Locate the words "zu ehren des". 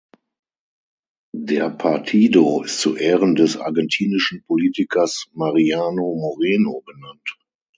2.81-3.57